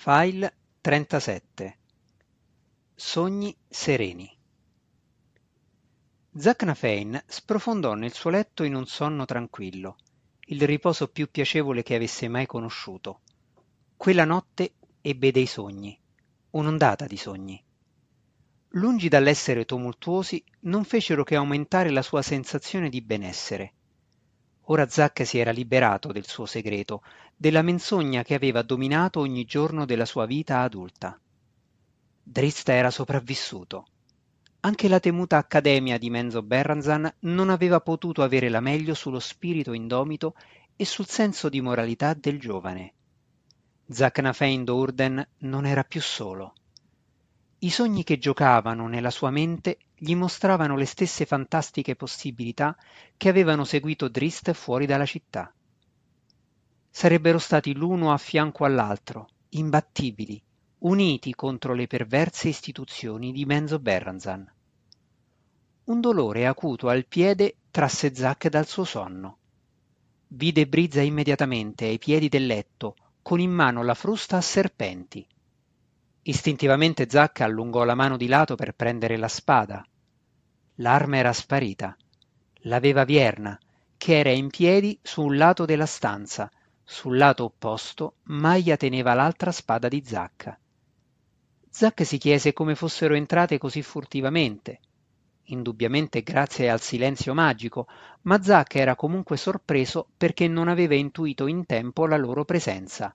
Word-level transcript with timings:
File 0.00 0.54
37 0.80 1.78
Sogni 2.94 3.54
sereni 3.68 4.32
Zacnafein 6.36 7.20
sprofondò 7.26 7.94
nel 7.94 8.12
suo 8.12 8.30
letto 8.30 8.62
in 8.62 8.76
un 8.76 8.86
sonno 8.86 9.24
tranquillo, 9.24 9.96
il 10.46 10.62
riposo 10.62 11.08
più 11.08 11.28
piacevole 11.28 11.82
che 11.82 11.96
avesse 11.96 12.28
mai 12.28 12.46
conosciuto. 12.46 13.22
Quella 13.96 14.24
notte 14.24 14.74
ebbe 15.00 15.32
dei 15.32 15.46
sogni, 15.46 16.00
un'ondata 16.50 17.06
di 17.06 17.16
sogni. 17.16 17.60
Lungi 18.68 19.08
dall'essere 19.08 19.64
tumultuosi, 19.64 20.44
non 20.60 20.84
fecero 20.84 21.24
che 21.24 21.34
aumentare 21.34 21.90
la 21.90 22.02
sua 22.02 22.22
sensazione 22.22 22.88
di 22.88 23.02
benessere. 23.02 23.72
Ora 24.70 24.86
Zac 24.86 25.26
si 25.26 25.38
era 25.38 25.50
liberato 25.50 26.12
del 26.12 26.26
suo 26.26 26.44
segreto, 26.44 27.02
della 27.34 27.62
menzogna 27.62 28.22
che 28.22 28.34
aveva 28.34 28.60
dominato 28.60 29.20
ogni 29.20 29.44
giorno 29.44 29.86
della 29.86 30.04
sua 30.04 30.26
vita 30.26 30.60
adulta. 30.60 31.18
Drista 32.22 32.72
era 32.74 32.90
sopravvissuto. 32.90 33.86
Anche 34.60 34.88
la 34.88 35.00
temuta 35.00 35.38
Accademia 35.38 35.96
di 35.96 36.10
Menzo 36.10 36.42
Berranzan 36.42 37.10
non 37.20 37.48
aveva 37.48 37.80
potuto 37.80 38.22
avere 38.22 38.50
la 38.50 38.60
meglio 38.60 38.92
sullo 38.92 39.20
spirito 39.20 39.72
indomito 39.72 40.34
e 40.76 40.84
sul 40.84 41.06
senso 41.06 41.48
di 41.48 41.62
moralità 41.62 42.12
del 42.12 42.38
giovane. 42.38 42.92
Zacnafein 43.88 44.64
Dourden 44.64 45.26
non 45.38 45.64
era 45.64 45.82
più 45.82 46.02
solo. 46.02 46.52
I 47.60 47.70
sogni 47.70 48.04
che 48.04 48.18
giocavano 48.18 48.86
nella 48.86 49.10
sua 49.10 49.30
mente 49.30 49.78
gli 49.98 50.14
mostravano 50.14 50.76
le 50.76 50.84
stesse 50.84 51.26
fantastiche 51.26 51.96
possibilità 51.96 52.76
che 53.16 53.28
avevano 53.28 53.64
seguito 53.64 54.08
Drist 54.08 54.52
fuori 54.52 54.86
dalla 54.86 55.04
città. 55.04 55.52
Sarebbero 56.88 57.38
stati 57.38 57.74
l'uno 57.74 58.12
a 58.12 58.16
fianco 58.16 58.64
all'altro, 58.64 59.28
imbattibili, 59.50 60.40
uniti 60.78 61.34
contro 61.34 61.74
le 61.74 61.86
perverse 61.86 62.48
istituzioni 62.48 63.32
di 63.32 63.44
Menzo 63.44 63.80
Berranzan. 63.80 64.52
Un 65.84 66.00
dolore 66.00 66.46
acuto 66.46 66.88
al 66.88 67.06
piede 67.06 67.56
trasse 67.70 68.14
Zac 68.14 68.48
dal 68.48 68.66
suo 68.66 68.84
sonno. 68.84 69.38
Vide 70.28 70.66
Brizza 70.66 71.00
immediatamente 71.00 71.86
ai 71.86 71.98
piedi 71.98 72.28
del 72.28 72.46
letto, 72.46 72.94
con 73.22 73.40
in 73.40 73.50
mano 73.50 73.82
la 73.82 73.94
frusta 73.94 74.36
a 74.36 74.42
serpenti. 74.42 75.26
Istintivamente 76.22 77.06
Zacca 77.08 77.44
allungò 77.44 77.84
la 77.84 77.94
mano 77.94 78.16
di 78.16 78.26
lato 78.26 78.54
per 78.54 78.74
prendere 78.74 79.16
la 79.16 79.28
spada. 79.28 79.84
L'arma 80.76 81.16
era 81.16 81.32
sparita. 81.32 81.96
L'aveva 82.62 83.04
Vierna, 83.04 83.58
che 83.96 84.18
era 84.18 84.30
in 84.30 84.48
piedi 84.48 84.98
su 85.02 85.22
un 85.22 85.36
lato 85.36 85.64
della 85.64 85.86
stanza. 85.86 86.50
Sul 86.84 87.16
lato 87.16 87.44
opposto 87.44 88.16
Maia 88.24 88.76
teneva 88.76 89.14
l'altra 89.14 89.52
spada 89.52 89.88
di 89.88 90.02
Zacca. 90.04 90.58
Zac 91.70 92.04
si 92.04 92.18
chiese 92.18 92.52
come 92.52 92.74
fossero 92.74 93.14
entrate 93.14 93.58
così 93.58 93.82
furtivamente. 93.82 94.80
Indubbiamente 95.50 96.22
grazie 96.22 96.68
al 96.68 96.80
silenzio 96.80 97.34
magico, 97.34 97.86
ma 98.22 98.42
Zac 98.42 98.74
era 98.74 98.96
comunque 98.96 99.36
sorpreso 99.36 100.08
perché 100.16 100.48
non 100.48 100.68
aveva 100.68 100.94
intuito 100.94 101.46
in 101.46 101.66
tempo 101.66 102.06
la 102.06 102.16
loro 102.16 102.44
presenza. 102.44 103.14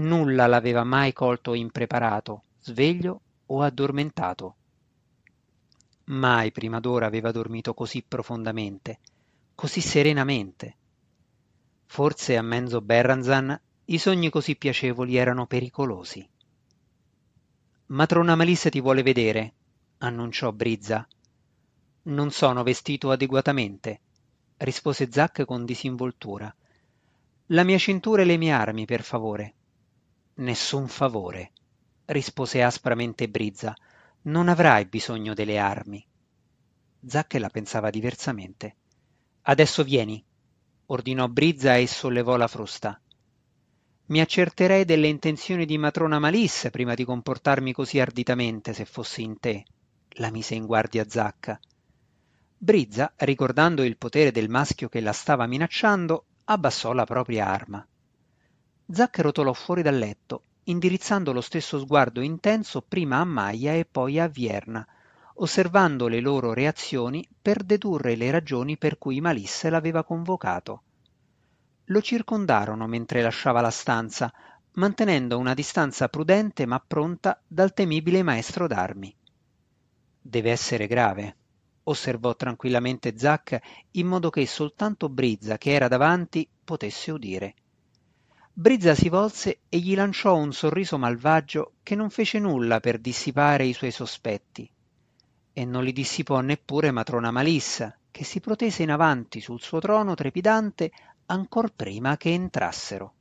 Nulla 0.00 0.46
l'aveva 0.46 0.84
mai 0.84 1.12
colto 1.12 1.54
impreparato, 1.54 2.44
sveglio 2.60 3.20
o 3.46 3.62
addormentato. 3.62 4.54
Mai 6.04 6.52
prima 6.52 6.78
d'ora 6.78 7.06
aveva 7.06 7.32
dormito 7.32 7.74
così 7.74 8.04
profondamente, 8.06 9.00
così 9.56 9.80
serenamente. 9.80 10.76
Forse 11.86 12.36
a 12.36 12.42
Menzo 12.42 12.80
Berranzan 12.80 13.60
i 13.86 13.98
sogni 13.98 14.30
così 14.30 14.54
piacevoli 14.54 15.16
erano 15.16 15.46
pericolosi. 15.46 16.26
Matrona 17.86 18.36
Malisse 18.36 18.70
ti 18.70 18.80
vuole 18.80 19.02
vedere, 19.02 19.54
annunciò 19.98 20.52
Brizza. 20.52 21.08
Non 22.02 22.30
sono 22.30 22.62
vestito 22.62 23.10
adeguatamente, 23.10 24.00
rispose 24.58 25.10
Zac 25.10 25.44
con 25.44 25.64
disinvoltura. 25.64 26.54
La 27.46 27.64
mia 27.64 27.78
cintura 27.78 28.22
e 28.22 28.26
le 28.26 28.36
mie 28.36 28.52
armi, 28.52 28.84
per 28.84 29.02
favore. 29.02 29.54
Nessun 30.38 30.86
favore, 30.86 31.50
rispose 32.04 32.62
aspramente 32.62 33.28
Brizza. 33.28 33.74
Non 34.22 34.48
avrai 34.48 34.84
bisogno 34.86 35.34
delle 35.34 35.58
armi. 35.58 36.06
Zac 37.04 37.34
la 37.34 37.48
pensava 37.48 37.90
diversamente. 37.90 38.76
Adesso 39.42 39.82
vieni, 39.82 40.24
ordinò 40.86 41.26
Brizza 41.26 41.76
e 41.76 41.88
sollevò 41.88 42.36
la 42.36 42.46
frusta. 42.46 43.00
Mi 44.06 44.20
accerterei 44.20 44.84
delle 44.84 45.08
intenzioni 45.08 45.66
di 45.66 45.76
matrona 45.76 46.20
Malisse 46.20 46.70
prima 46.70 46.94
di 46.94 47.04
comportarmi 47.04 47.72
così 47.72 47.98
arditamente 47.98 48.72
se 48.72 48.84
fossi 48.84 49.22
in 49.22 49.40
te, 49.40 49.64
la 50.18 50.30
mise 50.30 50.54
in 50.54 50.66
guardia 50.66 51.04
Zacca. 51.08 51.58
Brizza, 52.56 53.12
ricordando 53.16 53.82
il 53.82 53.96
potere 53.96 54.30
del 54.30 54.48
maschio 54.48 54.88
che 54.88 55.00
la 55.00 55.12
stava 55.12 55.46
minacciando, 55.46 56.26
abbassò 56.44 56.92
la 56.92 57.04
propria 57.04 57.48
arma. 57.48 57.84
Zac 58.90 59.18
rotolò 59.18 59.52
fuori 59.52 59.82
dal 59.82 59.98
letto, 59.98 60.44
indirizzando 60.64 61.34
lo 61.34 61.42
stesso 61.42 61.78
sguardo 61.78 62.22
intenso 62.22 62.80
prima 62.80 63.18
a 63.18 63.24
Maia 63.24 63.74
e 63.74 63.84
poi 63.84 64.18
a 64.18 64.28
Vierna, 64.28 64.86
osservando 65.34 66.08
le 66.08 66.20
loro 66.20 66.54
reazioni 66.54 67.28
per 67.40 67.64
dedurre 67.64 68.16
le 68.16 68.30
ragioni 68.30 68.78
per 68.78 68.96
cui 68.96 69.20
Malisse 69.20 69.68
l'aveva 69.68 70.04
convocato. 70.04 70.82
Lo 71.84 72.00
circondarono 72.00 72.86
mentre 72.86 73.20
lasciava 73.20 73.60
la 73.60 73.70
stanza, 73.70 74.32
mantenendo 74.72 75.36
una 75.36 75.52
distanza 75.52 76.08
prudente 76.08 76.64
ma 76.64 76.80
pronta 76.80 77.38
dal 77.46 77.74
temibile 77.74 78.22
maestro 78.22 78.66
d'armi. 78.66 79.14
Deve 80.18 80.50
essere 80.50 80.86
grave, 80.86 81.36
osservò 81.82 82.34
tranquillamente 82.34 83.18
Zac 83.18 83.60
in 83.92 84.06
modo 84.06 84.30
che 84.30 84.46
soltanto 84.46 85.10
Brizza, 85.10 85.58
che 85.58 85.72
era 85.72 85.88
davanti, 85.88 86.48
potesse 86.64 87.10
udire. 87.10 87.54
Brizza 88.60 88.96
si 88.96 89.08
volse 89.08 89.60
e 89.68 89.78
gli 89.78 89.94
lanciò 89.94 90.34
un 90.34 90.52
sorriso 90.52 90.98
malvagio 90.98 91.74
che 91.84 91.94
non 91.94 92.10
fece 92.10 92.40
nulla 92.40 92.80
per 92.80 92.98
dissipare 92.98 93.64
i 93.64 93.72
suoi 93.72 93.92
sospetti. 93.92 94.68
E 95.52 95.64
non 95.64 95.84
li 95.84 95.92
dissipò 95.92 96.40
neppure 96.40 96.90
matrona 96.90 97.30
Malissa, 97.30 97.96
che 98.10 98.24
si 98.24 98.40
protese 98.40 98.82
in 98.82 98.90
avanti 98.90 99.40
sul 99.40 99.60
suo 99.60 99.78
trono 99.78 100.16
trepidante 100.16 100.90
ancor 101.26 101.72
prima 101.72 102.16
che 102.16 102.32
entrassero. 102.32 103.14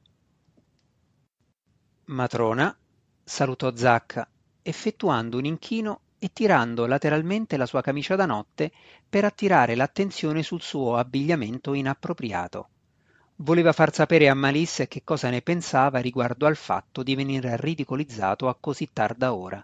Matrona, 2.06 2.76
salutò 3.24 3.76
Zacca, 3.76 4.28
effettuando 4.64 5.38
un 5.38 5.46
inchino 5.46 6.00
e 6.18 6.32
tirando 6.34 6.88
lateralmente 6.88 7.58
la 7.58 7.68
sua 7.68 7.82
camicia 7.82 8.16
da 8.16 8.26
notte 8.26 8.72
per 9.08 9.24
attirare 9.24 9.76
l'attenzione 9.76 10.42
sul 10.42 10.64
suo 10.64 10.98
abbigliamento 10.98 11.76
inappropriato. 11.76 12.70
Voleva 13.40 13.72
far 13.72 13.94
sapere 13.94 14.30
a 14.30 14.34
Malisse 14.34 14.88
che 14.88 15.04
cosa 15.04 15.30
ne 15.30 15.42
pensava 15.42 16.00
riguardo 16.00 16.48
al 16.48 16.56
fatto 16.56 17.04
di 17.04 17.14
venire 17.14 17.56
ridicolizzato 17.58 18.48
a 18.50 18.58
così 18.60 18.90
tarda 18.92 19.34
ora. 19.34 19.64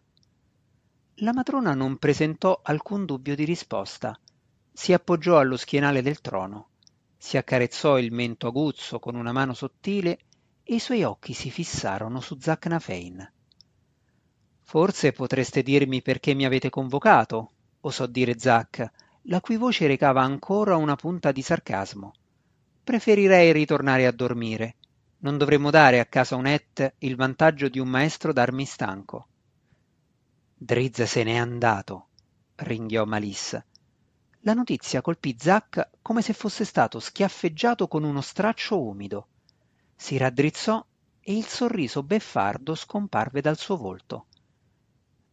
La 1.17 1.33
matrona 1.33 1.73
non 1.73 1.97
presentò 1.97 2.59
alcun 2.63 3.05
dubbio 3.05 3.35
di 3.35 3.45
risposta. 3.45 4.17
Si 4.71 4.93
appoggiò 4.93 5.39
allo 5.39 5.57
schienale 5.57 6.01
del 6.03 6.21
trono, 6.21 6.69
si 7.17 7.37
accarezzò 7.37 7.97
il 7.99 8.11
mento 8.11 8.47
aguzzo 8.47 8.99
con 8.99 9.15
una 9.15 9.31
mano 9.31 9.53
sottile 9.53 10.19
e 10.61 10.75
i 10.75 10.79
suoi 10.79 11.03
occhi 11.03 11.33
si 11.33 11.49
fissarono 11.49 12.19
su 12.19 12.37
Zacnafein. 12.37 13.31
Forse 14.61 15.13
potreste 15.13 15.63
dirmi 15.63 16.01
perché 16.01 16.33
mi 16.33 16.45
avete 16.45 16.69
convocato, 16.69 17.51
osò 17.79 18.07
dire 18.07 18.37
Zac, 18.37 18.91
la 19.23 19.39
cui 19.39 19.55
voce 19.55 19.87
recava 19.87 20.21
ancora 20.21 20.75
una 20.75 20.95
punta 20.95 21.31
di 21.31 21.41
sarcasmo. 21.41 22.13
Preferirei 22.83 23.53
ritornare 23.53 24.05
a 24.05 24.11
dormire. 24.11 24.75
Non 25.19 25.37
dovremmo 25.37 25.69
dare 25.69 26.01
a 26.01 26.05
casa 26.05 26.35
Unet 26.35 26.95
il 26.97 27.15
vantaggio 27.15 27.69
di 27.69 27.79
un 27.79 27.87
maestro 27.87 28.33
d'armi 28.33 28.65
stanco. 28.65 29.27
Drizz 30.53 31.03
se 31.03 31.23
n'è 31.23 31.37
andato, 31.37 32.07
ringhiò 32.55 33.05
Malissa. 33.05 33.65
La 34.41 34.53
notizia 34.53 34.99
colpì 34.99 35.33
Zac 35.39 35.91
come 36.01 36.21
se 36.21 36.33
fosse 36.33 36.65
stato 36.65 36.99
schiaffeggiato 36.99 37.87
con 37.87 38.03
uno 38.03 38.19
straccio 38.19 38.81
umido. 38.81 39.27
Si 39.95 40.17
raddrizzò 40.17 40.85
e 41.21 41.37
il 41.37 41.45
sorriso 41.45 42.03
beffardo 42.03 42.75
scomparve 42.75 43.39
dal 43.39 43.57
suo 43.57 43.77
volto. 43.77 44.25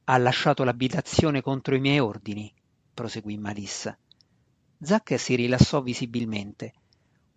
Ha 0.05 0.17
lasciato 0.19 0.63
l'abitazione 0.63 1.43
contro 1.43 1.75
i 1.75 1.81
miei 1.81 1.99
ordini, 1.99 2.55
proseguì 2.95 3.37
Malissa. 3.39 3.99
Zac 4.81 5.19
si 5.19 5.35
rilassò 5.35 5.83
visibilmente. 5.83 6.75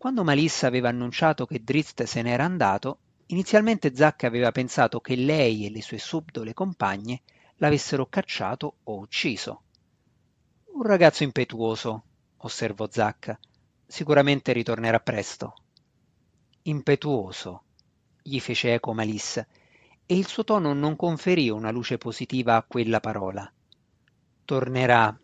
Quando 0.03 0.25
Malissa 0.25 0.67
aveva 0.67 0.89
annunciato 0.89 1.45
che 1.45 1.63
Drizzt 1.63 2.03
se 2.03 2.21
n'era 2.21 2.43
andato, 2.43 2.97
inizialmente 3.27 3.95
Zac 3.95 4.25
aveva 4.25 4.51
pensato 4.51 4.99
che 4.99 5.15
lei 5.15 5.65
e 5.65 5.69
le 5.69 5.81
sue 5.81 5.97
subdole 5.97 6.53
compagne 6.53 7.21
l'avessero 7.55 8.07
cacciato 8.07 8.79
o 8.83 8.97
ucciso. 8.97 9.61
Un 10.73 10.83
ragazzo 10.83 11.23
impetuoso, 11.23 12.03
osservò 12.35 12.89
Zac. 12.91 13.39
Sicuramente 13.87 14.51
ritornerà 14.51 14.99
presto. 14.99 15.53
Impetuoso, 16.63 17.63
gli 18.21 18.41
fece 18.41 18.73
eco 18.73 18.93
Malissa, 18.93 19.47
e 20.05 20.17
il 20.17 20.27
suo 20.27 20.43
tono 20.43 20.73
non 20.73 20.97
conferì 20.97 21.49
una 21.49 21.71
luce 21.71 21.97
positiva 21.97 22.57
a 22.57 22.65
quella 22.67 22.99
parola. 22.99 23.49
Tornerà, 24.43 25.17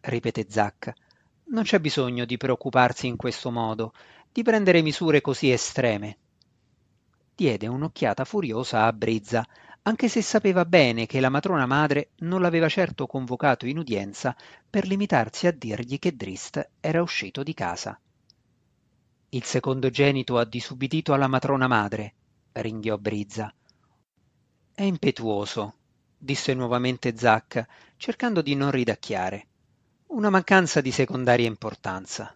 ripeté 0.00 0.46
Zac. 0.48 0.92
Non 1.44 1.64
c'è 1.64 1.80
bisogno 1.80 2.24
di 2.24 2.38
preoccuparsi 2.38 3.06
in 3.06 3.16
questo 3.16 3.50
modo, 3.50 3.92
di 4.32 4.42
prendere 4.42 4.82
misure 4.82 5.20
così 5.20 5.50
estreme. 5.50 6.16
Diede 7.34 7.66
un'occhiata 7.66 8.24
furiosa 8.24 8.84
a 8.86 8.92
Brizza, 8.92 9.46
anche 9.82 10.08
se 10.08 10.22
sapeva 10.22 10.64
bene 10.64 11.06
che 11.06 11.20
la 11.20 11.28
matrona 11.28 11.66
madre 11.66 12.10
non 12.18 12.40
l'aveva 12.40 12.68
certo 12.68 13.06
convocato 13.06 13.66
in 13.66 13.78
udienza 13.78 14.34
per 14.68 14.86
limitarsi 14.86 15.46
a 15.46 15.52
dirgli 15.52 15.98
che 15.98 16.14
Drist 16.14 16.70
era 16.80 17.02
uscito 17.02 17.42
di 17.42 17.52
casa. 17.52 17.98
Il 19.30 19.44
secondogenito 19.44 20.38
ha 20.38 20.44
disubbidito 20.44 21.12
alla 21.12 21.26
matrona 21.26 21.66
madre, 21.66 22.14
ringhiò 22.52 22.96
Brizza. 22.96 23.52
È 24.74 24.82
impetuoso, 24.82 25.74
disse 26.16 26.54
nuovamente 26.54 27.16
Zac, 27.16 27.66
cercando 27.96 28.40
di 28.40 28.54
non 28.54 28.70
ridacchiare. 28.70 29.46
Una 30.08 30.30
mancanza 30.30 30.80
di 30.80 30.90
secondaria 30.90 31.46
importanza. 31.46 32.32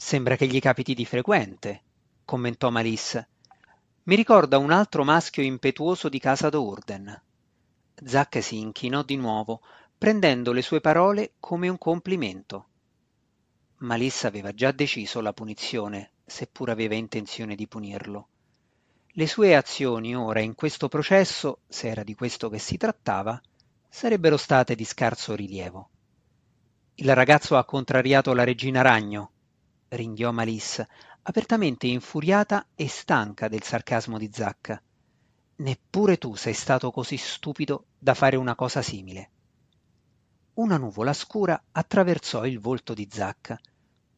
Sembra 0.00 0.36
che 0.36 0.46
gli 0.46 0.60
capiti 0.60 0.94
di 0.94 1.04
frequente, 1.04 1.82
commentò 2.24 2.70
Malisse. 2.70 3.30
Mi 4.04 4.14
ricorda 4.14 4.56
un 4.56 4.70
altro 4.70 5.02
maschio 5.02 5.42
impetuoso 5.42 6.08
di 6.08 6.20
casa 6.20 6.48
d'Urden. 6.48 7.20
Zac 8.04 8.40
si 8.40 8.60
inchinò 8.60 9.02
di 9.02 9.16
nuovo, 9.16 9.60
prendendo 9.98 10.52
le 10.52 10.62
sue 10.62 10.80
parole 10.80 11.32
come 11.40 11.68
un 11.68 11.76
complimento. 11.78 12.68
Malissa 13.78 14.28
aveva 14.28 14.54
già 14.54 14.70
deciso 14.70 15.20
la 15.20 15.32
punizione, 15.32 16.12
seppur 16.24 16.70
aveva 16.70 16.94
intenzione 16.94 17.56
di 17.56 17.66
punirlo. 17.66 18.28
Le 19.08 19.26
sue 19.26 19.56
azioni 19.56 20.14
ora 20.14 20.38
in 20.38 20.54
questo 20.54 20.86
processo, 20.86 21.62
se 21.66 21.88
era 21.88 22.04
di 22.04 22.14
questo 22.14 22.48
che 22.48 22.60
si 22.60 22.76
trattava, 22.76 23.38
sarebbero 23.88 24.36
state 24.36 24.76
di 24.76 24.84
scarso 24.84 25.34
rilievo. 25.34 25.90
Il 26.94 27.12
ragazzo 27.16 27.56
ha 27.56 27.64
contrariato 27.64 28.32
la 28.32 28.44
regina 28.44 28.80
Ragno, 28.80 29.32
ringhiò 29.88 30.30
Malissa, 30.30 30.86
apertamente 31.22 31.86
infuriata 31.86 32.68
e 32.74 32.88
stanca 32.88 33.48
del 33.48 33.62
sarcasmo 33.62 34.18
di 34.18 34.30
Zacca. 34.32 34.80
Neppure 35.56 36.18
tu 36.18 36.34
sei 36.34 36.54
stato 36.54 36.90
così 36.90 37.16
stupido 37.16 37.86
da 37.98 38.14
fare 38.14 38.36
una 38.36 38.54
cosa 38.54 38.82
simile. 38.82 39.30
Una 40.54 40.76
nuvola 40.76 41.12
scura 41.12 41.60
attraversò 41.70 42.44
il 42.46 42.58
volto 42.58 42.94
di 42.94 43.08
Zacca. 43.10 43.58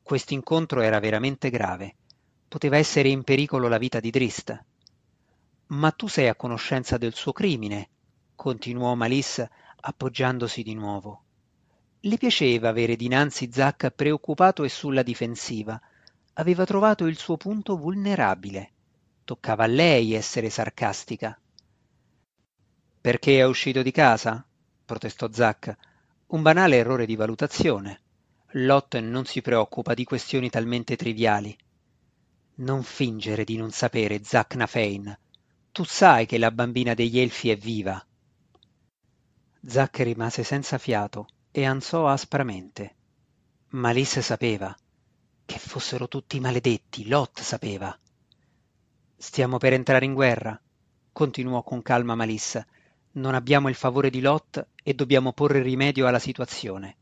Quest'incontro 0.02 0.80
era 0.80 0.98
veramente 0.98 1.50
grave. 1.50 1.96
Poteva 2.48 2.76
essere 2.76 3.08
in 3.08 3.22
pericolo 3.22 3.68
la 3.68 3.78
vita 3.78 4.00
di 4.00 4.10
Drist. 4.10 4.64
Ma 5.66 5.90
tu 5.92 6.08
sei 6.08 6.28
a 6.28 6.34
conoscenza 6.34 6.98
del 6.98 7.14
suo 7.14 7.32
crimine, 7.32 7.90
continuò 8.34 8.94
Malis 8.94 9.46
appoggiandosi 9.80 10.62
di 10.62 10.74
nuovo. 10.74 11.24
Le 12.02 12.16
piaceva 12.16 12.70
avere 12.70 12.96
dinanzi 12.96 13.50
Zac 13.52 13.90
preoccupato 13.90 14.64
e 14.64 14.70
sulla 14.70 15.02
difensiva. 15.02 15.78
Aveva 16.34 16.64
trovato 16.64 17.04
il 17.04 17.18
suo 17.18 17.36
punto 17.36 17.76
vulnerabile. 17.76 18.70
Toccava 19.22 19.64
a 19.64 19.66
lei 19.66 20.14
essere 20.14 20.48
sarcastica. 20.48 21.38
Perché 23.02 23.40
è 23.40 23.44
uscito 23.44 23.82
di 23.82 23.90
casa? 23.90 24.42
protestò 24.86 25.30
Zac. 25.30 25.76
Un 26.28 26.40
banale 26.40 26.76
errore 26.76 27.04
di 27.04 27.16
valutazione. 27.16 28.00
Lot 28.52 28.96
non 28.96 29.26
si 29.26 29.42
preoccupa 29.42 29.92
di 29.92 30.04
questioni 30.04 30.48
talmente 30.48 30.96
triviali. 30.96 31.54
Non 32.56 32.82
fingere 32.82 33.44
di 33.44 33.58
non 33.58 33.72
sapere, 33.72 34.24
Zac 34.24 34.54
Nafein. 34.54 35.18
Tu 35.70 35.84
sai 35.84 36.24
che 36.24 36.38
la 36.38 36.50
bambina 36.50 36.94
degli 36.94 37.18
elfi 37.18 37.50
è 37.50 37.56
viva. 37.56 38.02
Zac 39.66 39.98
rimase 39.98 40.44
senza 40.44 40.78
fiato 40.78 41.28
e 41.50 41.64
ansò 41.64 42.06
aspramente. 42.06 42.96
Malisse 43.70 44.22
sapeva. 44.22 44.76
Che 45.44 45.58
fossero 45.58 46.08
tutti 46.08 46.38
maledetti, 46.38 47.08
Lot 47.08 47.40
sapeva. 47.40 47.96
Stiamo 49.16 49.58
per 49.58 49.72
entrare 49.72 50.04
in 50.04 50.14
guerra, 50.14 50.60
continuò 51.12 51.62
con 51.62 51.82
calma 51.82 52.14
Malissa. 52.14 52.66
Non 53.12 53.34
abbiamo 53.34 53.68
il 53.68 53.74
favore 53.74 54.10
di 54.10 54.20
Lot 54.20 54.68
e 54.82 54.94
dobbiamo 54.94 55.32
porre 55.32 55.60
rimedio 55.60 56.06
alla 56.06 56.18
situazione. 56.18 56.96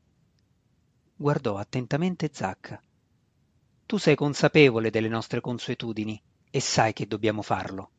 Guardò 1.15 1.56
attentamente 1.56 2.31
Zac. 2.33 2.81
Tu 3.85 3.97
sei 3.99 4.15
consapevole 4.15 4.91
delle 4.91 5.09
nostre 5.09 5.41
consuetudini 5.41 6.21
e 6.50 6.61
sai 6.61 6.93
che 6.93 7.06
dobbiamo 7.06 7.43
farlo. 7.43 7.91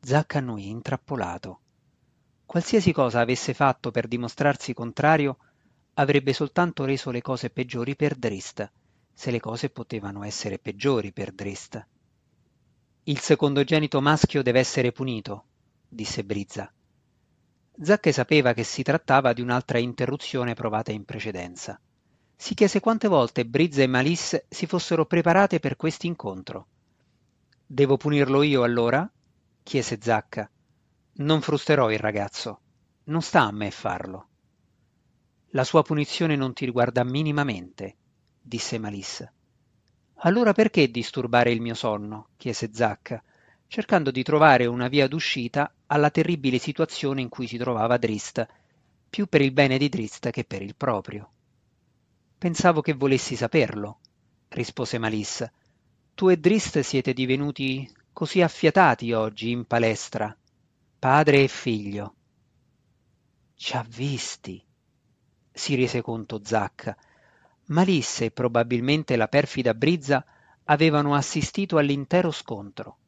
Zac 0.00 0.36
annui 0.36 0.68
intrappolato. 0.68 1.60
Qualsiasi 2.52 2.92
cosa 2.92 3.20
avesse 3.20 3.54
fatto 3.54 3.90
per 3.90 4.06
dimostrarsi 4.06 4.74
contrario 4.74 5.38
avrebbe 5.94 6.34
soltanto 6.34 6.84
reso 6.84 7.10
le 7.10 7.22
cose 7.22 7.48
peggiori 7.48 7.96
per 7.96 8.14
Drist, 8.14 8.70
se 9.10 9.30
le 9.30 9.40
cose 9.40 9.70
potevano 9.70 10.22
essere 10.22 10.58
peggiori 10.58 11.12
per 11.12 11.32
Drist. 11.32 11.86
Il 13.04 13.20
secondogenito 13.20 14.02
maschio 14.02 14.42
deve 14.42 14.58
essere 14.58 14.92
punito, 14.92 15.46
disse 15.88 16.24
Brizza. 16.24 16.70
Zacche 17.80 18.12
sapeva 18.12 18.52
che 18.52 18.64
si 18.64 18.82
trattava 18.82 19.32
di 19.32 19.40
un'altra 19.40 19.78
interruzione 19.78 20.52
provata 20.52 20.92
in 20.92 21.06
precedenza. 21.06 21.80
Si 22.36 22.52
chiese 22.52 22.80
quante 22.80 23.08
volte 23.08 23.46
Brizza 23.46 23.80
e 23.80 23.86
Malisse 23.86 24.44
si 24.50 24.66
fossero 24.66 25.06
preparate 25.06 25.58
per 25.58 25.76
quest'incontro. 25.76 26.66
Devo 27.64 27.96
punirlo 27.96 28.42
io 28.42 28.62
allora? 28.62 29.10
chiese 29.62 29.96
Zacca. 29.98 30.50
Non 31.14 31.42
frusterò 31.42 31.90
il 31.90 31.98
ragazzo. 31.98 32.60
Non 33.04 33.20
sta 33.20 33.42
a 33.42 33.52
me 33.52 33.70
farlo. 33.70 34.28
La 35.50 35.64
sua 35.64 35.82
punizione 35.82 36.36
non 36.36 36.54
ti 36.54 36.64
riguarda 36.64 37.04
minimamente, 37.04 37.96
disse 38.40 38.78
Malissa. 38.78 39.30
Allora 40.24 40.52
perché 40.54 40.90
disturbare 40.90 41.50
il 41.50 41.60
mio 41.60 41.74
sonno? 41.74 42.28
chiese 42.38 42.70
Zacca, 42.72 43.22
cercando 43.66 44.10
di 44.10 44.22
trovare 44.22 44.64
una 44.64 44.88
via 44.88 45.06
d'uscita 45.06 45.74
alla 45.86 46.10
terribile 46.10 46.56
situazione 46.58 47.20
in 47.20 47.28
cui 47.28 47.46
si 47.46 47.58
trovava 47.58 47.98
Drist, 47.98 48.46
più 49.10 49.26
per 49.26 49.42
il 49.42 49.52
bene 49.52 49.76
di 49.76 49.90
Drist 49.90 50.30
che 50.30 50.44
per 50.44 50.62
il 50.62 50.74
proprio. 50.74 51.30
Pensavo 52.38 52.80
che 52.80 52.94
volessi 52.94 53.36
saperlo, 53.36 54.00
rispose 54.48 54.96
Malissa. 54.96 55.52
Tu 56.14 56.30
e 56.30 56.38
Drist 56.38 56.80
siete 56.80 57.12
divenuti 57.12 57.90
così 58.12 58.40
affiatati 58.40 59.12
oggi 59.12 59.50
in 59.50 59.66
palestra, 59.66 60.34
padre 61.02 61.42
e 61.42 61.48
figlio. 61.48 62.14
Ci 63.56 63.74
ha 63.74 63.84
visti, 63.88 64.64
si 65.50 65.74
rese 65.74 66.00
conto 66.00 66.40
Zacca. 66.44 66.96
Malisse 67.70 68.26
e 68.26 68.30
probabilmente 68.30 69.16
la 69.16 69.26
perfida 69.26 69.74
Brizza 69.74 70.24
avevano 70.62 71.16
assistito 71.16 71.76
all'intero 71.76 72.30
scontro. 72.30 72.98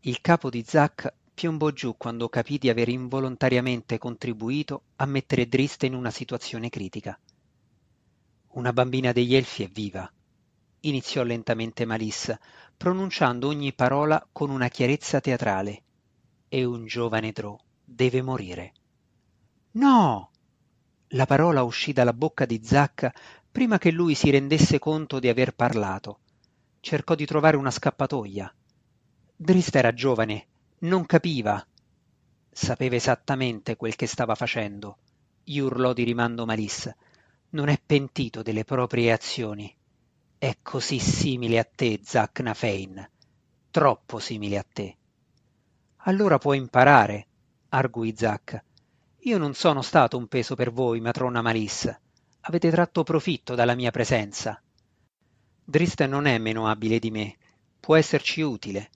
Il 0.00 0.20
capo 0.20 0.50
di 0.50 0.62
Zac 0.62 1.14
piombò 1.32 1.70
giù 1.70 1.96
quando 1.96 2.28
capì 2.28 2.58
di 2.58 2.68
aver 2.68 2.90
involontariamente 2.90 3.96
contribuito 3.96 4.82
a 4.96 5.06
mettere 5.06 5.48
Drist 5.48 5.84
in 5.84 5.94
una 5.94 6.10
situazione 6.10 6.68
critica. 6.68 7.18
Una 8.48 8.74
bambina 8.74 9.12
degli 9.12 9.34
elfi 9.34 9.62
è 9.62 9.68
viva, 9.68 10.06
iniziò 10.80 11.22
lentamente 11.22 11.86
Malissa, 11.86 12.38
pronunciando 12.76 13.48
ogni 13.48 13.72
parola 13.72 14.28
con 14.30 14.50
una 14.50 14.68
chiarezza 14.68 15.18
teatrale. 15.18 15.81
E 16.54 16.66
un 16.66 16.84
giovane 16.84 17.32
Drò 17.32 17.58
deve 17.82 18.20
morire. 18.20 18.74
No! 19.70 20.30
La 21.08 21.24
parola 21.24 21.62
uscì 21.62 21.94
dalla 21.94 22.12
bocca 22.12 22.44
di 22.44 22.60
Zacca 22.62 23.10
prima 23.50 23.78
che 23.78 23.90
lui 23.90 24.14
si 24.14 24.28
rendesse 24.28 24.78
conto 24.78 25.18
di 25.18 25.30
aver 25.30 25.54
parlato. 25.54 26.18
Cercò 26.80 27.14
di 27.14 27.24
trovare 27.24 27.56
una 27.56 27.70
scappatoia. 27.70 28.54
Drist 29.34 29.74
era 29.74 29.94
giovane, 29.94 30.48
non 30.80 31.06
capiva. 31.06 31.66
Sapeva 32.50 32.96
esattamente 32.96 33.76
quel 33.76 33.96
che 33.96 34.06
stava 34.06 34.34
facendo. 34.34 34.98
Gli 35.42 35.56
urlò 35.56 35.94
di 35.94 36.02
rimando 36.02 36.44
Malissa. 36.44 36.94
Non 37.52 37.68
è 37.68 37.80
pentito 37.80 38.42
delle 38.42 38.64
proprie 38.64 39.10
azioni. 39.10 39.74
È 40.36 40.58
così 40.60 40.98
simile 40.98 41.58
a 41.58 41.64
te, 41.64 42.00
Zac 42.04 42.40
Nafein. 42.40 43.10
Troppo 43.70 44.18
simile 44.18 44.58
a 44.58 44.66
te. 44.70 44.96
Allora 46.04 46.38
puoi 46.38 46.58
imparare, 46.58 47.26
arguì 47.68 48.12
Zac. 48.16 48.60
Io 49.20 49.38
non 49.38 49.54
sono 49.54 49.82
stato 49.82 50.16
un 50.16 50.26
peso 50.26 50.56
per 50.56 50.72
voi, 50.72 51.00
matrona 51.00 51.42
Malis. 51.42 51.96
Avete 52.40 52.70
tratto 52.72 53.04
profitto 53.04 53.54
dalla 53.54 53.76
mia 53.76 53.92
presenza. 53.92 54.60
Drist 55.62 56.04
non 56.06 56.26
è 56.26 56.38
meno 56.38 56.66
abile 56.66 56.98
di 56.98 57.12
me. 57.12 57.36
Può 57.78 57.94
esserci 57.94 58.40
utile. 58.40 58.90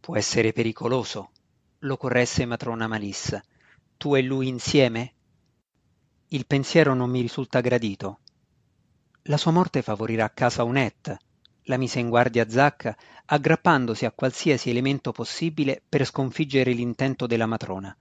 Può 0.00 0.16
essere 0.16 0.52
pericoloso, 0.52 1.32
lo 1.80 1.98
corresse 1.98 2.46
matrona 2.46 2.88
Malis. 2.88 3.38
Tu 3.98 4.16
e 4.16 4.22
lui 4.22 4.48
insieme? 4.48 5.12
Il 6.28 6.46
pensiero 6.46 6.94
non 6.94 7.10
mi 7.10 7.20
risulta 7.20 7.60
gradito. 7.60 8.20
La 9.24 9.36
sua 9.36 9.50
morte 9.50 9.82
favorirà 9.82 10.30
casa 10.30 10.64
Unet, 10.64 11.14
la 11.64 11.76
mise 11.76 12.00
in 12.00 12.08
guardia 12.08 12.48
Zacca, 12.48 12.96
aggrappandosi 13.26 14.04
a 14.04 14.12
qualsiasi 14.12 14.70
elemento 14.70 15.12
possibile 15.12 15.80
per 15.88 16.04
sconfiggere 16.04 16.72
l'intento 16.72 17.26
della 17.26 17.46
matrona. 17.46 17.94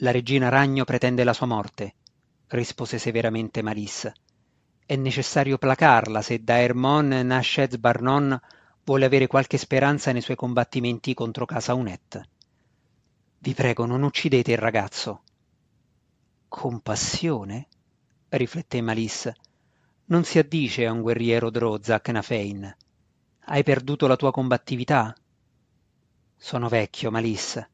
La 0.00 0.10
regina 0.10 0.48
Ragno 0.48 0.84
pretende 0.84 1.24
la 1.24 1.32
sua 1.32 1.46
morte, 1.46 1.94
rispose 2.48 2.98
severamente 2.98 3.62
Malissa. 3.62 4.12
È 4.84 4.96
necessario 4.96 5.58
placarla 5.58 6.22
se 6.22 6.42
da 6.42 6.58
Hermon 6.58 7.08
Nashez 7.08 7.76
Barnon 7.76 8.38
vuole 8.84 9.04
avere 9.04 9.26
qualche 9.26 9.58
speranza 9.58 10.12
nei 10.12 10.20
suoi 10.20 10.36
combattimenti 10.36 11.12
contro 11.12 11.44
Casa 11.44 11.74
Unet. 11.74 12.22
Vi 13.38 13.52
prego, 13.52 13.84
non 13.84 14.02
uccidete 14.02 14.52
il 14.52 14.58
ragazzo. 14.58 15.22
Compassione? 16.48 17.66
rifletté 18.28 18.80
Malissa 18.80 19.34
non 20.06 20.24
si 20.24 20.38
addice 20.38 20.86
a 20.86 20.92
un 20.92 21.00
guerriero 21.00 21.50
drò 21.50 21.78
Zacnafein. 21.80 22.76
Hai 23.46 23.62
perduto 23.62 24.06
la 24.06 24.16
tua 24.16 24.30
combattività? 24.30 25.14
Sono 26.36 26.68
vecchio, 26.68 27.10
Malissa. 27.10 27.68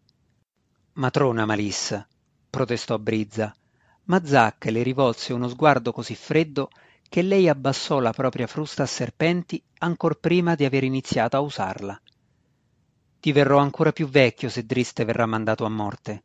Matrona 0.95 1.45
Malissa, 1.45 2.07
protestò 2.49 2.99
Brizza, 2.99 3.55
ma 4.05 4.25
Zac 4.25 4.67
le 4.67 4.83
rivolse 4.83 5.33
uno 5.33 5.49
sguardo 5.49 5.93
così 5.93 6.15
freddo 6.15 6.71
che 7.09 7.23
lei 7.23 7.49
abbassò 7.49 7.99
la 8.01 8.13
propria 8.13 8.47
frusta 8.47 8.85
a 8.85 8.87
serpenti 8.87 9.63
ancor 9.79 10.19
prima 10.19 10.55
di 10.55 10.65
aver 10.65 10.85
iniziato 10.85 11.37
a 11.37 11.41
usarla. 11.41 12.01
Ti 13.21 13.33
verrò 13.33 13.59
ancora 13.59 13.93
più 13.93 14.09
vecchio 14.09 14.49
se 14.49 14.65
Driste 14.65 15.05
verrà 15.05 15.27
mandato 15.27 15.65
a 15.65 15.69
morte. 15.69 16.25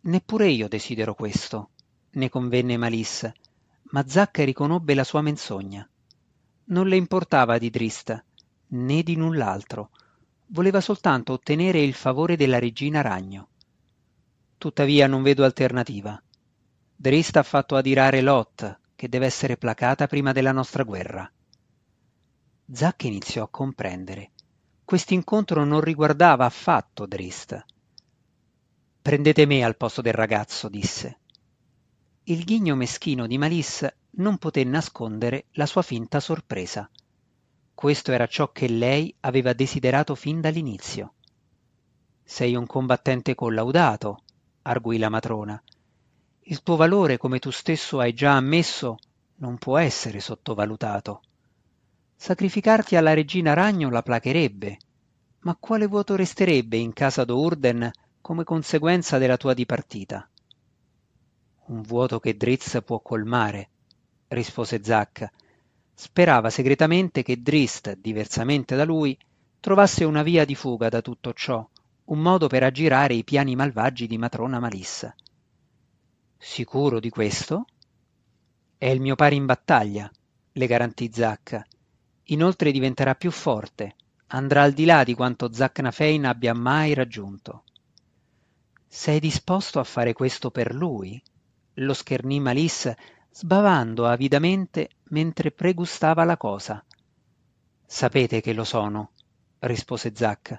Neppure 0.00 0.48
io 0.48 0.68
desidero 0.68 1.14
questo, 1.14 1.70
ne 2.12 2.28
convenne 2.28 2.76
Malissa, 2.76 3.32
ma 3.90 4.06
Zacca 4.06 4.44
riconobbe 4.44 4.94
la 4.94 5.04
sua 5.04 5.20
menzogna. 5.20 5.88
Non 6.66 6.88
le 6.88 6.96
importava 6.96 7.58
di 7.58 7.70
Drista, 7.70 8.24
né 8.68 9.02
di 9.02 9.16
null'altro. 9.16 9.90
Voleva 10.46 10.80
soltanto 10.80 11.32
ottenere 11.32 11.80
il 11.80 11.94
favore 11.94 12.36
della 12.36 12.58
regina 12.58 13.02
Ragno. 13.02 13.48
Tuttavia 14.56 15.06
non 15.06 15.22
vedo 15.22 15.44
alternativa. 15.44 16.20
Drista 16.96 17.40
ha 17.40 17.42
fatto 17.42 17.76
adirare 17.76 18.22
Lot, 18.22 18.80
che 18.94 19.08
deve 19.08 19.26
essere 19.26 19.56
placata 19.56 20.06
prima 20.06 20.32
della 20.32 20.52
nostra 20.52 20.84
guerra. 20.84 21.30
Zac 22.72 23.04
iniziò 23.04 23.44
a 23.44 23.48
comprendere. 23.48 24.30
Quest'incontro 24.84 25.64
non 25.64 25.80
riguardava 25.80 26.46
affatto 26.46 27.06
Drist. 27.06 27.64
Prendete 29.02 29.44
me 29.44 29.62
al 29.62 29.76
posto 29.76 30.00
del 30.00 30.14
ragazzo, 30.14 30.68
disse 30.68 31.18
il 32.26 32.42
ghigno 32.44 32.74
meschino 32.74 33.26
di 33.26 33.36
Malisse 33.36 33.96
non 34.12 34.38
poté 34.38 34.64
nascondere 34.64 35.46
la 35.52 35.66
sua 35.66 35.82
finta 35.82 36.20
sorpresa. 36.20 36.88
Questo 37.74 38.12
era 38.12 38.26
ciò 38.26 38.50
che 38.50 38.66
lei 38.66 39.14
aveva 39.20 39.52
desiderato 39.52 40.14
fin 40.14 40.40
dall'inizio. 40.40 41.14
Sei 42.22 42.54
un 42.54 42.64
combattente 42.64 43.34
collaudato, 43.34 44.22
arguì 44.62 44.96
la 44.96 45.10
matrona. 45.10 45.62
Il 46.44 46.62
tuo 46.62 46.76
valore, 46.76 47.18
come 47.18 47.38
tu 47.40 47.50
stesso 47.50 47.98
hai 47.98 48.14
già 48.14 48.36
ammesso, 48.36 48.96
non 49.36 49.58
può 49.58 49.76
essere 49.76 50.20
sottovalutato. 50.20 51.20
Sacrificarti 52.16 52.96
alla 52.96 53.12
regina 53.12 53.52
ragno 53.52 53.90
la 53.90 54.02
placherebbe, 54.02 54.78
ma 55.40 55.54
quale 55.60 55.86
vuoto 55.86 56.16
resterebbe 56.16 56.78
in 56.78 56.94
casa 56.94 57.24
d'Urden 57.24 57.90
come 58.22 58.44
conseguenza 58.44 59.18
della 59.18 59.36
tua 59.36 59.52
dipartita? 59.52 60.26
Un 61.66 61.82
vuoto 61.82 62.20
che 62.20 62.36
Drizzt 62.36 62.82
può 62.82 63.00
colmare, 63.00 63.68
rispose 64.28 64.82
Zacca. 64.82 65.30
Sperava 65.94 66.50
segretamente 66.50 67.22
che 67.22 67.40
Drist, 67.40 67.96
diversamente 67.96 68.76
da 68.76 68.84
lui, 68.84 69.16
trovasse 69.60 70.04
una 70.04 70.22
via 70.22 70.44
di 70.44 70.54
fuga 70.54 70.88
da 70.88 71.00
tutto 71.00 71.32
ciò, 71.32 71.66
un 72.06 72.18
modo 72.18 72.48
per 72.48 72.64
aggirare 72.64 73.14
i 73.14 73.24
piani 73.24 73.54
malvagi 73.56 74.06
di 74.06 74.18
matrona 74.18 74.58
Malissa. 74.58 75.14
Sicuro 76.36 77.00
di 77.00 77.08
questo? 77.08 77.64
È 78.76 78.86
il 78.86 79.00
mio 79.00 79.14
pari 79.14 79.36
in 79.36 79.46
battaglia, 79.46 80.10
le 80.52 80.66
garantì 80.66 81.10
Zacca. 81.10 81.64
Inoltre 82.24 82.72
diventerà 82.72 83.14
più 83.14 83.30
forte, 83.30 83.96
andrà 84.28 84.62
al 84.62 84.72
di 84.72 84.84
là 84.84 85.04
di 85.04 85.14
quanto 85.14 85.52
Zacnafein 85.52 86.26
abbia 86.26 86.52
mai 86.52 86.92
raggiunto. 86.92 87.64
Sei 88.86 89.20
disposto 89.20 89.80
a 89.80 89.84
fare 89.84 90.12
questo 90.12 90.50
per 90.50 90.74
lui? 90.74 91.22
Lo 91.74 91.92
schernì 91.94 92.40
Malisse 92.40 92.96
sbavando 93.30 94.06
avidamente 94.06 94.90
mentre 95.08 95.50
pregustava 95.50 96.24
la 96.24 96.36
cosa. 96.36 96.84
Sapete 97.84 98.40
che 98.40 98.52
lo 98.52 98.64
sono, 98.64 99.10
rispose 99.60 100.12
Zacca. 100.14 100.58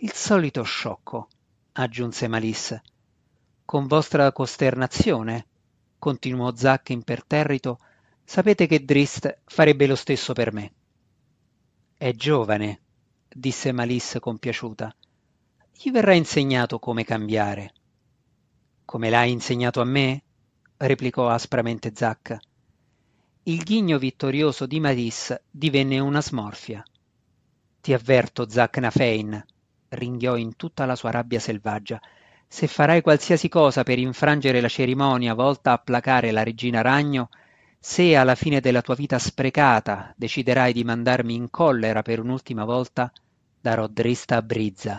Il 0.00 0.12
solito 0.12 0.62
sciocco, 0.62 1.28
aggiunse 1.72 2.28
Malisse. 2.28 2.82
Con 3.64 3.86
vostra 3.86 4.32
costernazione, 4.32 5.46
continuò 5.98 6.54
Zac 6.54 6.90
imperterrito, 6.90 7.78
sapete 8.24 8.66
che 8.66 8.84
Drist 8.84 9.40
farebbe 9.44 9.86
lo 9.86 9.96
stesso 9.96 10.32
per 10.32 10.52
me. 10.52 10.72
È 11.96 12.12
giovane, 12.12 12.80
disse 13.28 13.72
Malisse 13.72 14.20
compiaciuta. 14.20 14.94
Gli 15.72 15.90
verrà 15.90 16.14
insegnato 16.14 16.78
come 16.78 17.04
cambiare. 17.04 17.72
Come 18.88 19.10
l'hai 19.10 19.30
insegnato 19.30 19.82
a 19.82 19.84
me? 19.84 20.22
replicò 20.78 21.28
aspramente 21.28 21.92
Zacca. 21.94 22.40
Il 23.42 23.62
ghigno 23.62 23.98
vittorioso 23.98 24.64
di 24.64 24.80
Maris 24.80 25.38
divenne 25.50 25.98
una 25.98 26.22
smorfia. 26.22 26.82
Ti 27.82 27.92
avverto, 27.92 28.48
Zacnafein, 28.48 29.44
ringhiò 29.90 30.36
in 30.36 30.56
tutta 30.56 30.86
la 30.86 30.96
sua 30.96 31.10
rabbia 31.10 31.38
selvaggia, 31.38 32.00
se 32.48 32.66
farai 32.66 33.02
qualsiasi 33.02 33.50
cosa 33.50 33.82
per 33.82 33.98
infrangere 33.98 34.58
la 34.62 34.68
cerimonia 34.68 35.34
volta 35.34 35.72
a 35.72 35.78
placare 35.78 36.30
la 36.30 36.42
regina 36.42 36.80
ragno, 36.80 37.28
se 37.78 38.16
alla 38.16 38.36
fine 38.36 38.60
della 38.60 38.80
tua 38.80 38.94
vita 38.94 39.18
sprecata 39.18 40.14
deciderai 40.16 40.72
di 40.72 40.82
mandarmi 40.82 41.34
in 41.34 41.50
collera 41.50 42.00
per 42.00 42.20
un'ultima 42.20 42.64
volta, 42.64 43.12
darò 43.60 43.86
drista 43.86 44.36
a 44.36 44.42
Brizza. 44.42 44.98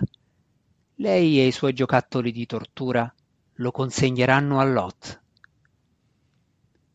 Lei 0.98 1.40
e 1.40 1.48
i 1.48 1.52
suoi 1.52 1.74
giocattoli 1.74 2.32
di 2.32 2.46
tortura 2.46 3.12
lo 3.60 3.72
consegneranno 3.72 4.60
a 4.60 4.64
Lot. 4.64 5.22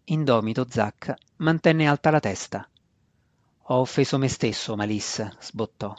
Indomito 0.04 0.66
Zac 0.68 1.12
mantenne 1.36 1.86
alta 1.86 2.10
la 2.10 2.20
testa. 2.20 2.66
Ho 3.68 3.80
offeso 3.80 4.16
me 4.16 4.28
stesso, 4.28 4.74
Malissa, 4.74 5.30
sbottò. 5.40 5.94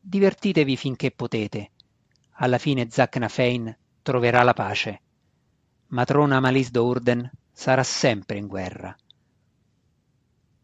Divertitevi 0.00 0.76
finché 0.76 1.10
potete. 1.10 1.70
Alla 2.40 2.58
fine 2.58 2.88
Zacnafein 2.90 3.74
troverà 4.02 4.42
la 4.42 4.52
pace. 4.52 5.00
Matrona 5.88 6.38
Malis 6.38 6.70
d'Urden 6.70 7.30
sarà 7.50 7.82
sempre 7.82 8.36
in 8.36 8.46
guerra. 8.46 8.94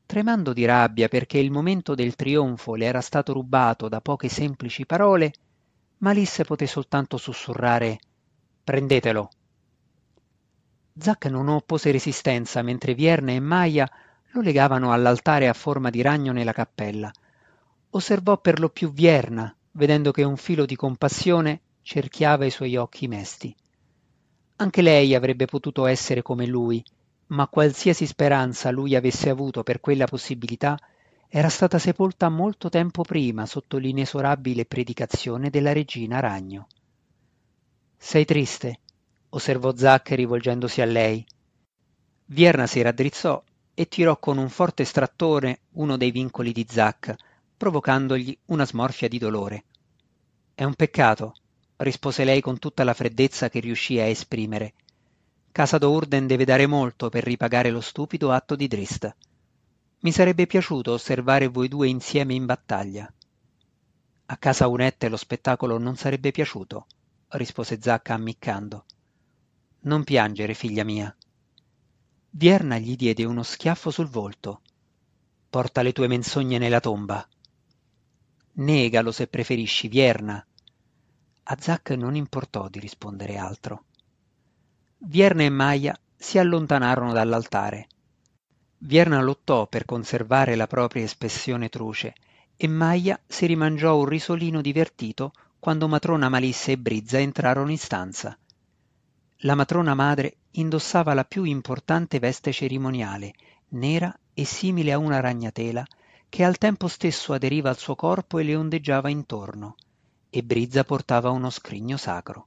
Tremando 0.04 0.52
di 0.52 0.66
rabbia 0.66 1.09
perché 1.09 1.38
il 1.38 1.50
momento 1.50 1.95
del 1.95 2.14
trionfo 2.14 2.75
le 2.75 2.85
era 2.85 3.00
stato 3.00 3.33
rubato 3.33 3.88
da 3.88 4.02
poche 4.02 4.28
semplici 4.28 4.85
parole, 4.85 5.33
Malisse 5.99 6.45
poté 6.45 6.66
soltanto 6.66 7.16
sussurrare 7.16 7.99
Prendetelo. 8.64 9.28
Zac 10.97 11.26
non 11.26 11.49
oppose 11.49 11.90
resistenza 11.90 12.62
mentre 12.62 12.94
Vierna 12.94 13.33
e 13.33 13.38
Maia 13.38 13.87
lo 14.30 14.40
legavano 14.40 14.90
all'altare 14.90 15.49
a 15.49 15.52
forma 15.52 15.90
di 15.90 16.00
ragno 16.00 16.33
nella 16.33 16.54
cappella. 16.54 17.12
Osservò 17.90 18.38
per 18.38 18.61
lo 18.61 18.71
più 18.71 18.90
Vierna, 18.90 19.54
vedendo 19.73 20.12
che 20.12 20.23
un 20.23 20.38
filo 20.38 20.64
di 20.64 20.76
compassione 20.76 21.61
cerchiava 21.83 22.47
i 22.47 22.50
suoi 22.50 22.76
occhi 22.76 23.06
mesti. 23.06 23.54
Anche 24.56 24.80
lei 24.80 25.14
avrebbe 25.14 25.44
potuto 25.44 25.85
essere 25.85 26.23
come 26.23 26.47
lui, 26.47 26.83
ma 27.26 27.47
qualsiasi 27.49 28.06
speranza 28.06 28.71
lui 28.71 28.97
avesse 28.97 29.28
avuto 29.28 29.62
per 29.62 29.78
quella 29.80 30.06
possibilità 30.06 30.78
era 31.28 31.50
stata 31.50 31.78
sepolta 31.78 32.30
molto 32.30 32.71
tempo 32.71 33.02
prima 33.02 33.44
sotto 33.44 33.76
l'inesorabile 33.76 34.64
predicazione 34.64 35.50
della 35.50 35.75
regina 35.75 36.21
Ragno. 36.21 36.66
Sei 38.07 38.27
triste? 38.27 38.81
osservò 39.31 39.75
Zac 39.75 40.11
rivolgendosi 40.11 40.83
a 40.83 40.85
lei. 40.85 41.25
Vierna 42.27 42.67
si 42.67 42.83
raddrizzò 42.83 43.43
e 43.73 43.89
tirò 43.89 44.19
con 44.19 44.37
un 44.37 44.51
forte 44.51 44.85
strattore 44.85 45.61
uno 45.73 45.97
dei 45.97 46.11
vincoli 46.11 46.53
di 46.53 46.67
Zac, 46.69 47.15
provocandogli 47.57 48.37
una 48.49 48.67
smorfia 48.67 49.09
di 49.09 49.17
dolore. 49.17 49.65
È 50.55 50.65
un 50.65 50.75
peccato, 50.75 51.35
rispose 51.79 52.25
lei 52.25 52.43
con 52.43 52.59
tutta 52.59 52.85
la 52.85 52.93
freddezza 52.93 53.49
che 53.49 53.61
riuscì 53.61 53.99
a 53.99 54.05
esprimere. 54.05 54.75
Casa 55.51 55.79
d'Urden 55.79 56.27
deve 56.27 56.45
dare 56.45 56.67
molto 56.67 57.09
per 57.09 57.25
ripagare 57.25 57.71
lo 57.71 57.81
stupido 57.81 58.31
atto 58.33 58.55
di 58.55 58.69
Drist. 58.69 59.17
Mi 60.01 60.13
sarebbe 60.13 60.47
piaciuto 60.47 60.93
osservare 60.93 61.49
voi 61.49 61.69
due 61.69 61.89
insieme 61.89 62.35
in 62.35 62.45
battaglia. 62.45 63.11
A 64.27 64.37
casa 64.37 64.69
Unette 64.69 65.09
lo 65.09 65.17
spettacolo 65.17 65.79
non 65.79 65.97
sarebbe 65.97 66.33
piaciuto 66.33 66.87
rispose 67.37 67.79
Zacca 67.81 68.14
ammiccando. 68.14 68.85
Non 69.81 70.05
piangere, 70.05 70.55
figlia 70.55 70.85
mia. 70.85 71.14
Vierna 72.31 72.79
gli 72.79 72.97
diede 72.97 73.25
uno 73.25 73.43
schiaffo 73.43 73.91
sul 73.91 74.09
volto. 74.09 74.62
Porta 75.49 75.83
le 75.83 75.93
tue 75.93 76.09
menzogne 76.09 76.59
nella 76.59 76.81
tomba. 76.81 77.26
Negalo 78.55 79.12
se 79.12 79.26
preferisci, 79.26 79.88
Vierna. 79.88 80.45
A 81.45 81.57
Zac 81.61 81.91
non 81.91 82.17
importò 82.17 82.69
di 82.69 82.79
rispondere 82.79 83.37
altro. 83.37 83.85
Vierna 84.99 85.43
e 85.43 85.50
Maia 85.50 85.99
si 86.17 86.38
allontanarono 86.38 87.12
dall'altare. 87.12 87.88
Vierna 88.79 89.21
lottò 89.21 89.67
per 89.67 89.85
conservare 89.85 90.55
la 90.55 90.67
propria 90.67 91.05
espressione 91.05 91.69
truce 91.69 92.14
e 92.57 92.69
Maia 92.69 93.21
si 93.26 93.47
rimangiò 93.47 93.97
un 93.97 94.07
risolino 94.07 94.61
divertito 94.61 95.33
quando 95.64 95.88
matrona 95.88 96.28
Malissa 96.28 96.73
e 96.73 96.76
Brizza 96.76 97.18
entrarono 97.18 97.71
in 97.71 97.78
stanza. 97.78 98.37
La 99.38 99.54
matrona 99.54 99.94
madre 99.94 100.37
indossava 100.50 101.14
la 101.14 101.25
più 101.25 101.44
importante 101.44 102.18
veste 102.18 102.52
cerimoniale, 102.52 103.33
nera 103.68 104.14
e 104.35 104.44
simile 104.44 104.92
a 104.92 104.99
una 104.99 105.21
ragnatela, 105.21 105.83
che 106.28 106.44
al 106.44 106.59
tempo 106.59 106.87
stesso 106.87 107.33
aderiva 107.33 107.71
al 107.71 107.78
suo 107.78 107.94
corpo 107.94 108.38
e 108.38 108.42
le 108.42 108.54
ondeggiava 108.54 109.09
intorno, 109.09 109.76
e 110.28 110.42
Brizza 110.42 110.85
portava 110.85 111.30
uno 111.30 111.49
scrigno 111.49 111.97
sacro. 111.97 112.44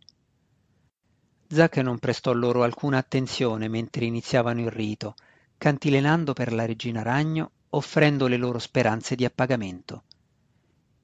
Zac 1.47 1.77
non 1.77 1.97
prestò 1.97 2.33
loro 2.33 2.61
alcuna 2.61 2.99
attenzione 2.99 3.67
mentre 3.67 4.05
iniziavano 4.05 4.59
il 4.59 4.69
rito, 4.69 5.15
cantilenando 5.57 6.33
per 6.33 6.53
la 6.53 6.67
regina 6.67 7.01
ragno, 7.01 7.49
offrendo 7.69 8.27
le 8.27 8.37
loro 8.37 8.59
speranze 8.59 9.15
di 9.15 9.25
appagamento. 9.25 10.03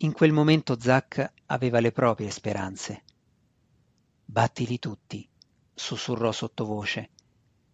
In 0.03 0.11
quel 0.11 0.33
momento 0.33 0.77
Zac 0.77 1.31
aveva 1.45 1.79
le 1.79 1.93
proprie 1.93 2.29
speranze. 2.29 3.03
Battili 4.25 4.77
tutti, 4.77 5.25
sussurrò 5.73 6.33
sottovoce. 6.33 7.11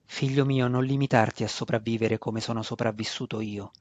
Figlio 0.05 0.45
mio, 0.45 0.67
non 0.67 0.83
limitarti 0.83 1.43
a 1.43 1.47
sopravvivere 1.47 2.19
come 2.19 2.39
sono 2.39 2.61
sopravvissuto 2.61 3.39
io. 3.41 3.71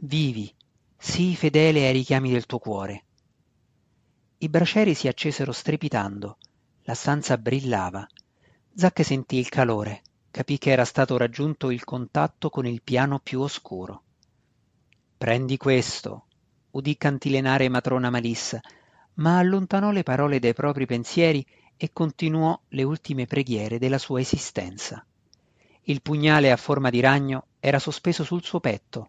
Vivi, 0.00 0.54
sii 0.98 1.34
fedele 1.36 1.86
ai 1.86 1.94
richiami 1.94 2.30
del 2.30 2.44
tuo 2.44 2.58
cuore. 2.58 3.04
I 4.38 4.48
bracieri 4.50 4.92
si 4.92 5.08
accesero 5.08 5.52
strepitando, 5.52 6.36
la 6.82 6.94
stanza 6.94 7.38
brillava. 7.38 8.06
Zac 8.74 9.02
sentì 9.06 9.38
il 9.38 9.48
calore, 9.48 10.02
capì 10.30 10.58
che 10.58 10.70
era 10.70 10.84
stato 10.84 11.16
raggiunto 11.16 11.70
il 11.70 11.82
contatto 11.84 12.50
con 12.50 12.66
il 12.66 12.82
piano 12.82 13.20
più 13.20 13.40
oscuro. 13.40 14.02
Prendi 15.16 15.56
questo, 15.56 16.25
udì 16.76 16.96
cantilenare 16.98 17.68
matrona 17.70 18.10
Malissa, 18.10 18.60
ma 19.14 19.38
allontanò 19.38 19.90
le 19.90 20.02
parole 20.02 20.38
dai 20.38 20.52
propri 20.52 20.84
pensieri 20.84 21.44
e 21.76 21.90
continuò 21.92 22.58
le 22.68 22.82
ultime 22.82 23.26
preghiere 23.26 23.78
della 23.78 23.98
sua 23.98 24.20
esistenza. 24.20 25.04
Il 25.84 26.02
pugnale 26.02 26.50
a 26.50 26.56
forma 26.56 26.90
di 26.90 27.00
ragno 27.00 27.46
era 27.60 27.78
sospeso 27.78 28.24
sul 28.24 28.42
suo 28.44 28.60
petto. 28.60 29.08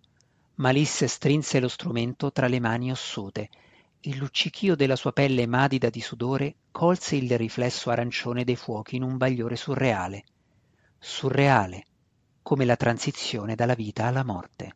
Malisse 0.56 1.08
strinse 1.08 1.60
lo 1.60 1.68
strumento 1.68 2.32
tra 2.32 2.48
le 2.48 2.60
mani 2.60 2.90
ossute. 2.90 3.50
Il 4.02 4.18
luccichio 4.18 4.76
della 4.76 4.96
sua 4.96 5.12
pelle 5.12 5.46
madida 5.46 5.90
di 5.90 6.02
sudore 6.02 6.56
colse 6.72 7.16
il 7.16 7.38
riflesso 7.38 7.90
arancione 7.90 8.44
dei 8.44 8.56
fuochi 8.56 8.96
in 8.96 9.04
un 9.04 9.18
bagliore 9.18 9.56
surreale. 9.56 10.24
Surreale, 10.98 11.84
come 12.42 12.64
la 12.64 12.76
transizione 12.76 13.56
dalla 13.56 13.76
vita 13.76 14.06
alla 14.06 14.24
morte. 14.24 14.74